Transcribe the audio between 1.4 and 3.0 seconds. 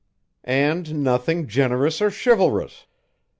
generous or chivalrous.